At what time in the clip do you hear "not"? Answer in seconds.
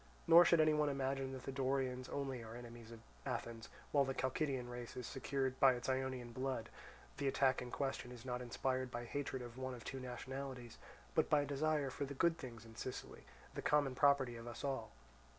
8.25-8.41